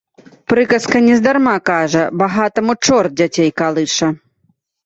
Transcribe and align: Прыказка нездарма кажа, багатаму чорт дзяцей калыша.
Прыказка 0.51 0.97
нездарма 1.07 1.53
кажа, 1.71 2.03
багатаму 2.23 2.77
чорт 2.89 3.11
дзяцей 3.21 3.49
калыша. 3.63 4.07